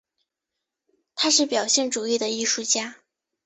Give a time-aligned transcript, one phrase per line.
[1.13, 2.95] 他是表现主义的艺术家。